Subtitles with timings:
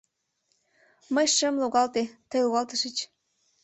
[1.13, 2.97] Мый шым логалте, тый логалтышыч.